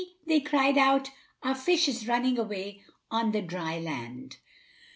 [0.25, 1.11] they cried out,
[1.43, 4.37] "our fish is running away on the dry land!"